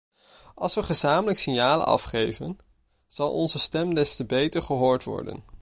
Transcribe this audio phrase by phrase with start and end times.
[0.55, 2.57] Als we gezamenlijk signalen afgeven,
[3.07, 5.43] zal onze stem des te beter gehoord worden.